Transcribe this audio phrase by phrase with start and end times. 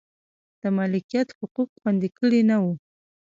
[0.61, 2.65] د مالکیت حقوق خوندي کړي نه و.